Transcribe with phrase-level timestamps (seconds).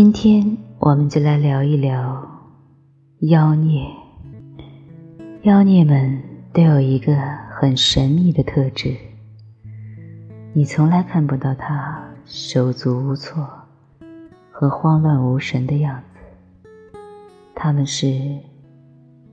[0.00, 2.24] 今天我们就来聊一聊
[3.22, 3.84] 妖孽。
[5.42, 7.16] 妖孽们都有一个
[7.50, 8.96] 很神秘的特质，
[10.52, 13.44] 你从来看不到他手足无措
[14.52, 17.00] 和慌乱无神的样子。
[17.56, 18.06] 他们是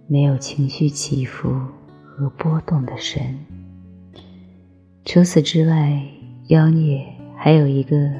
[0.08, 1.56] 没有情绪起伏
[2.04, 3.38] 和波动的神。
[5.04, 6.02] 除此之外，
[6.48, 7.06] 妖孽
[7.38, 8.12] 还有一个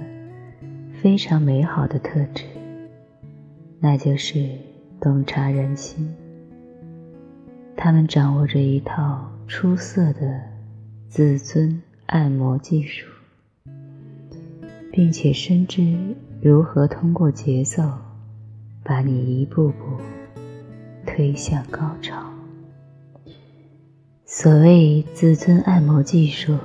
[1.06, 2.46] 非常美好的特质，
[3.80, 4.50] 那就是
[5.00, 6.12] 洞察人心。
[7.78, 10.42] 他们掌握着一套出色的
[11.08, 13.06] 自尊按摩技术，
[14.92, 15.96] 并且深知
[16.42, 17.84] 如何通过节奏
[18.84, 19.86] 把你一步步
[21.06, 22.16] 推向高潮。
[24.26, 26.58] 所谓自尊按摩技术，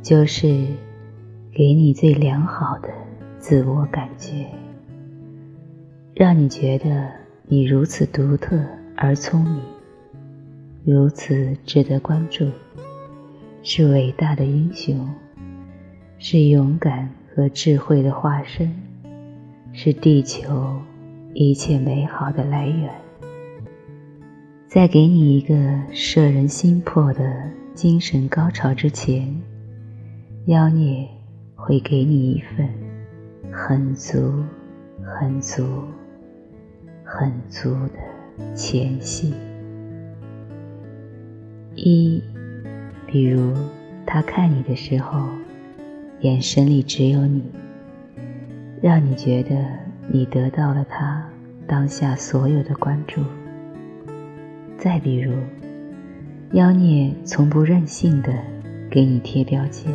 [0.00, 0.66] 就是
[1.52, 2.88] 给你最良好的
[3.42, 4.46] 自我感觉，
[6.14, 7.10] 让你觉得
[7.48, 8.56] 你如此独特
[8.96, 9.60] 而聪明。
[10.84, 12.48] 如此值得关注，
[13.64, 15.08] 是伟大的英雄，
[16.20, 18.72] 是勇敢和智慧的化身，
[19.72, 20.80] 是地球
[21.34, 22.94] 一切美好的来源。
[24.68, 25.56] 在给你一个
[25.90, 29.42] 摄人心魄的精神高潮之前，
[30.46, 31.08] 妖孽
[31.56, 32.68] 会给你一份
[33.54, 34.42] 很足、
[35.04, 35.84] 很足、
[37.04, 39.34] 很足的前戏。
[41.74, 42.22] 一，
[43.06, 43.52] 比如
[44.06, 45.28] 他看你的时候，
[46.20, 47.44] 眼神里只有你，
[48.80, 49.54] 让你觉得
[50.10, 51.22] 你得到了他
[51.66, 53.20] 当下所有的关注。
[54.78, 55.34] 再比如，
[56.52, 58.32] 妖孽从不任性的
[58.90, 59.92] 给你贴标签，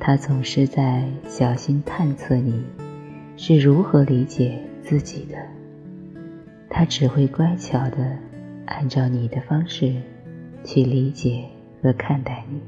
[0.00, 2.64] 他总是在小心探测你
[3.36, 5.36] 是如何理解自己的，
[6.68, 8.16] 他只会乖巧的
[8.66, 9.94] 按照你的方式。
[10.62, 11.46] 去理解
[11.82, 12.60] 和看待你，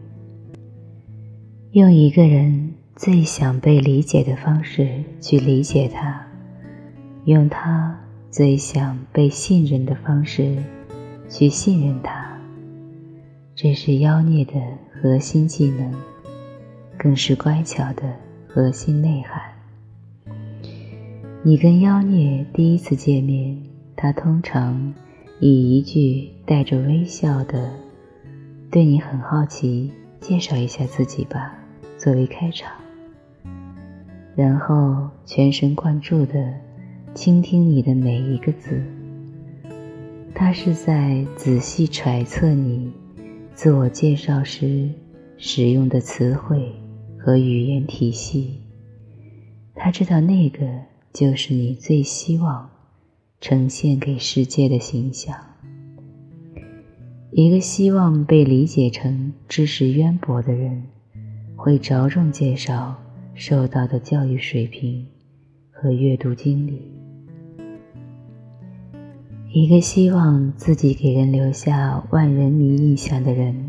[1.73, 4.89] 用一个人最想被理解的方式
[5.21, 6.27] 去理解他，
[7.27, 8.01] 用他
[8.31, 10.57] 最想被信任的方式
[11.29, 12.35] 去信任他，
[13.55, 14.55] 这是妖孽的
[14.91, 15.95] 核心技能，
[17.03, 18.15] 更是乖巧的
[18.47, 19.43] 核心内涵。
[21.43, 23.61] 你跟妖孽第一次见面，
[23.97, 24.95] 他通常
[25.41, 27.73] 以一句带着微笑的。
[28.71, 29.91] 对你很好奇，
[30.21, 31.53] 介绍一下自己吧，
[31.99, 32.71] 作为开场。
[34.37, 36.55] 然后全神贯注地
[37.15, 38.81] 倾听你的每一个字。
[40.33, 42.93] 他是在仔细揣测你
[43.57, 44.89] 自我介绍时
[45.37, 46.73] 使用的词汇
[47.25, 48.59] 和语言体系。
[49.77, 50.67] 他知道那个
[51.13, 52.69] 就是你最希望
[53.41, 55.37] 呈现给世界的形象。
[57.31, 60.83] 一个希望被理解成知识渊博的人，
[61.55, 62.97] 会着重介绍
[63.35, 65.07] 受到的教育水平
[65.71, 66.83] 和阅读经历。
[69.53, 73.62] 一个希望自己给人留下万人迷印象的人，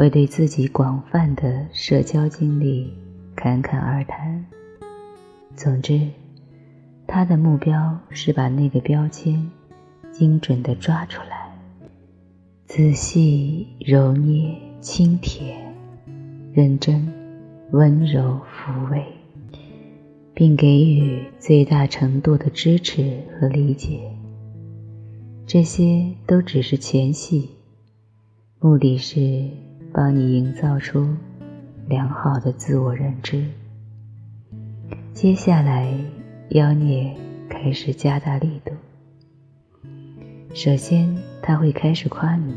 [0.00, 2.90] 会对自己广泛的社交经历
[3.36, 4.46] 侃侃而谈。
[5.54, 6.08] 总之，
[7.06, 9.50] 他的目标是把那个标签
[10.10, 11.54] 精准的抓出来。
[12.64, 15.70] 仔细揉捏、轻舔、
[16.54, 17.06] 认真、
[17.72, 19.04] 温柔抚慰，
[20.32, 24.10] 并给予最大程度的支持和理解，
[25.46, 27.50] 这些都只是前戏，
[28.60, 29.46] 目的是
[29.92, 31.08] 帮你营造出
[31.88, 33.44] 良好的自我认知。
[35.12, 35.92] 接下来，
[36.50, 37.14] 妖孽
[37.48, 38.72] 开始加大力度。
[40.54, 42.54] 首先，他会开始夸你，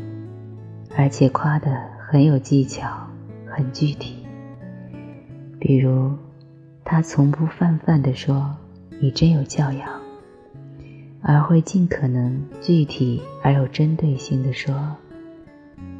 [0.96, 1.70] 而且夸得
[2.08, 2.88] 很有技巧、
[3.46, 4.24] 很具体。
[5.60, 6.12] 比如，
[6.84, 8.54] 他从不泛泛地说
[9.00, 9.88] “你真有教养”，
[11.22, 14.96] 而会尽可能具体而有针对性地说：“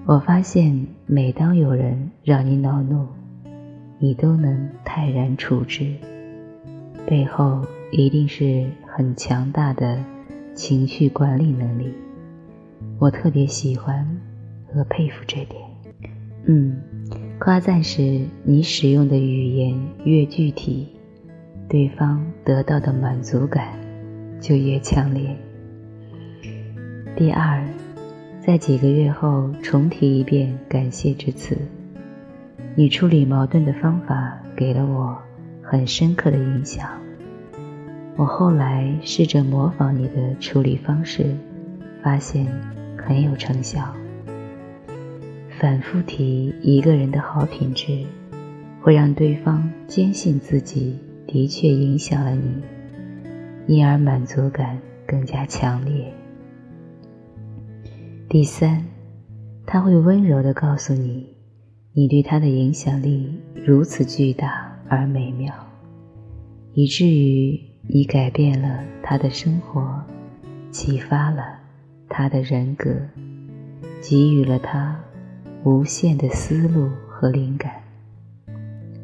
[0.07, 3.07] 我发现，每当有人让你恼怒，
[3.99, 5.95] 你都能泰然处之，
[7.07, 9.99] 背后一定是很强大的。”
[10.55, 11.93] 情绪管理能力，
[13.01, 14.07] 我特别喜欢
[14.73, 15.61] 和佩服这点。
[16.45, 16.77] 嗯，
[17.41, 20.87] 夸赞时你使用的语言越具体，
[21.69, 23.67] 对方得到的满足感
[24.41, 25.37] 就越强烈。
[27.17, 27.67] 第二，
[28.47, 31.57] 在几个月后重提一遍感谢之词，
[32.75, 35.17] 你处理矛盾的方法给了我
[35.63, 36.87] 很深刻的影响。
[38.17, 41.35] 我后来试着模仿你的处理方式，
[42.03, 42.47] 发现
[42.99, 43.95] 很有成效。
[45.59, 48.05] 反复提一个人的好品质，
[48.83, 52.63] 会让对方坚信自己的确影响了你，
[53.67, 56.13] 因而满足感更加强烈。
[58.35, 58.85] 第三，
[59.65, 61.25] 他会温柔地告诉你，
[61.93, 63.33] 你对他的影响力
[63.65, 65.55] 如此巨大而美妙，
[66.73, 67.61] 以至于。
[67.87, 70.03] 你改变了他的生活，
[70.73, 71.61] 启发了
[72.09, 72.91] 他的人格，
[74.01, 74.99] 给予了他
[75.63, 77.75] 无限的思路和灵感。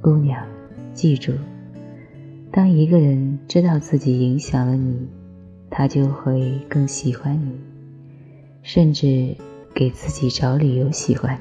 [0.00, 0.44] 姑娘，
[0.92, 1.32] 记住，
[2.50, 5.06] 当一个人知道自己影响了你，
[5.70, 7.52] 他就会更喜欢你，
[8.62, 9.36] 甚至
[9.74, 11.38] 给自己找理由喜欢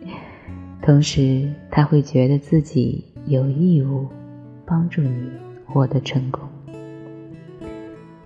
[0.00, 0.10] 你。
[0.82, 4.08] 同时，他会觉得自己有义务
[4.64, 5.30] 帮助你
[5.66, 6.48] 获得成功。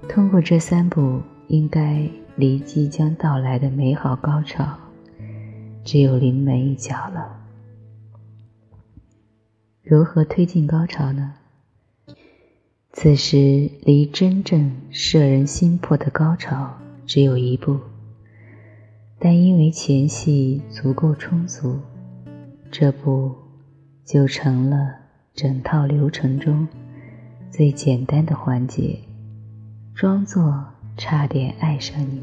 [0.08, 4.76] 通过这三步，应该离即将到来的美好高潮
[5.84, 7.38] 只有临门一脚了。
[9.82, 11.34] 如何推进高潮呢？
[12.92, 16.76] 此时离真正摄人心魄的高潮
[17.06, 17.78] 只有一步，
[19.22, 21.78] 但因为前戏足够充足，
[22.70, 23.34] 这步
[24.02, 24.96] 就成了
[25.34, 26.66] 整套流程中
[27.50, 28.98] 最简单的环节。
[29.94, 30.64] 装作
[30.96, 32.22] 差点爱上你，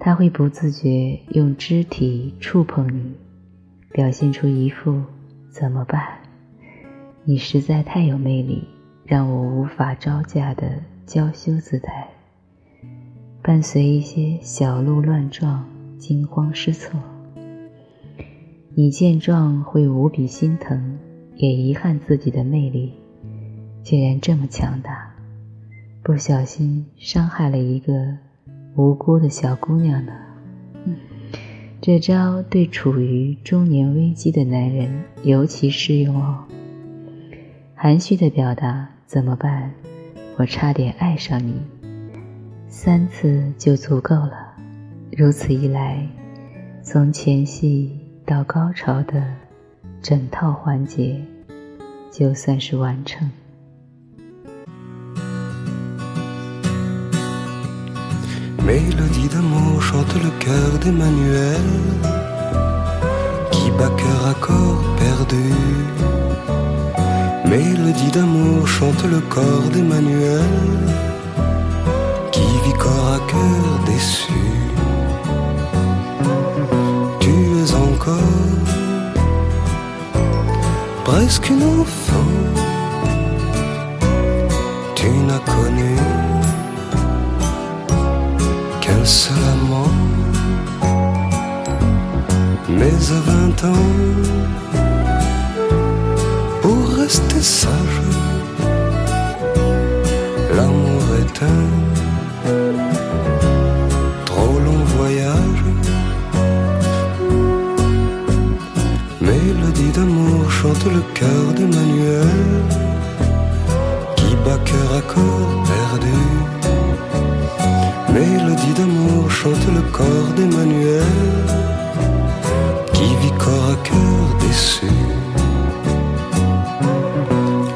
[0.00, 3.14] 他会不自觉用肢体触碰你，
[3.92, 5.02] 表现出一副
[5.52, 6.20] “怎么办？
[7.24, 8.66] 你实在太有魅力，
[9.04, 12.08] 让我无法招架”的娇羞姿态，
[13.48, 15.66] 伴随一些小鹿乱撞、
[15.96, 17.00] 惊慌失措。
[18.74, 20.98] 你见状会无比心疼，
[21.34, 22.92] 也遗憾自己的魅力
[23.82, 25.14] 竟然这么强大。
[26.02, 28.18] 不小心伤害了一个
[28.76, 30.12] 无辜的小姑娘呢。
[31.80, 36.44] 这招对处于中年危机的男人尤其适用哦。
[37.74, 39.72] 含蓄的表达怎么办？
[40.36, 41.54] 我差点爱上你，
[42.70, 44.54] 三次就足够了。
[45.10, 46.06] 如此一来，
[46.82, 49.24] 从前戏到高潮的
[50.02, 51.18] 整套环节
[52.12, 53.28] 就算是完成。
[72.72, 74.32] Corps à cœur déçu.
[77.20, 78.38] Tu es encore
[81.04, 82.32] presque une enfant.
[84.94, 85.96] Tu n'as connu
[89.08, 89.94] seul amant.
[92.68, 93.90] Mais à vingt ans,
[96.62, 98.02] pour rester sage,
[100.54, 101.77] l'amour est un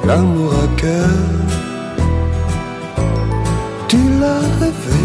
[0.05, 1.19] L'amour à cœur,
[3.89, 5.03] tu l'as rêvé.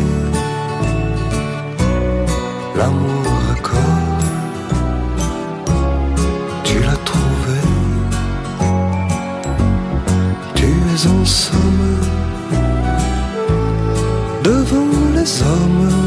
[2.76, 4.26] L'amour à corps,
[6.64, 7.60] tu l'as trouvé.
[10.56, 11.88] Tu es en somme
[14.44, 16.07] devant les hommes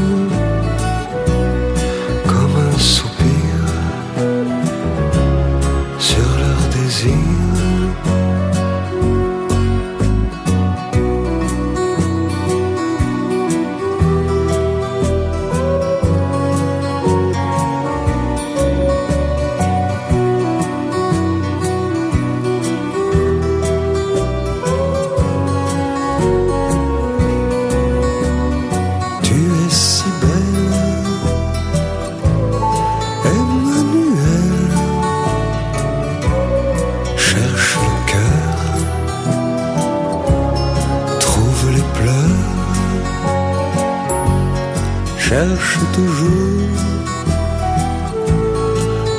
[45.60, 46.60] Cherche toujours,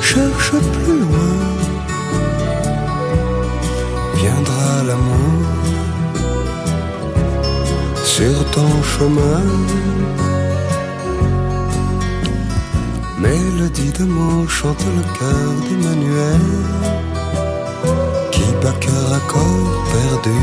[0.01, 1.33] cherche plus loin,
[4.15, 5.45] viendra l'amour
[8.03, 9.43] sur ton chemin.
[13.19, 16.47] Mélodie d'amour chante le cœur d'Emmanuel
[18.31, 20.41] qui bat cœur à corps perdu.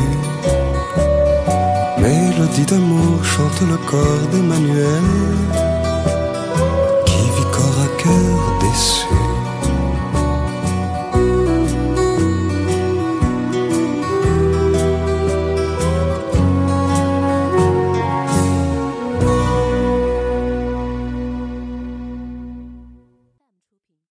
[1.99, 5.68] Mélodie d'amour chante le corps d'Emmanuel